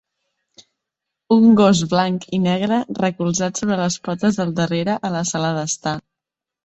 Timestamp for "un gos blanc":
1.35-2.25